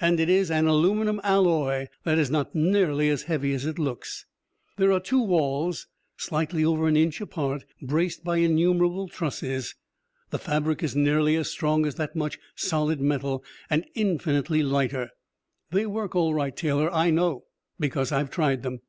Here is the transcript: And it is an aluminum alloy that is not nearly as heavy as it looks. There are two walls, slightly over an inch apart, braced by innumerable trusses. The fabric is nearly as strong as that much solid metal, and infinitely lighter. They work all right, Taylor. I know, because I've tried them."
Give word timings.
And 0.00 0.20
it 0.20 0.28
is 0.28 0.48
an 0.48 0.68
aluminum 0.68 1.20
alloy 1.24 1.88
that 2.04 2.20
is 2.20 2.30
not 2.30 2.54
nearly 2.54 3.08
as 3.08 3.24
heavy 3.24 3.52
as 3.52 3.66
it 3.66 3.80
looks. 3.80 4.24
There 4.76 4.92
are 4.92 5.00
two 5.00 5.20
walls, 5.20 5.88
slightly 6.16 6.64
over 6.64 6.86
an 6.86 6.96
inch 6.96 7.20
apart, 7.20 7.64
braced 7.82 8.22
by 8.22 8.36
innumerable 8.36 9.08
trusses. 9.08 9.74
The 10.30 10.38
fabric 10.38 10.84
is 10.84 10.94
nearly 10.94 11.34
as 11.34 11.50
strong 11.50 11.84
as 11.84 11.96
that 11.96 12.14
much 12.14 12.38
solid 12.54 13.00
metal, 13.00 13.42
and 13.68 13.84
infinitely 13.96 14.62
lighter. 14.62 15.10
They 15.72 15.84
work 15.84 16.14
all 16.14 16.32
right, 16.32 16.56
Taylor. 16.56 16.88
I 16.94 17.10
know, 17.10 17.46
because 17.80 18.12
I've 18.12 18.30
tried 18.30 18.62
them." 18.62 18.82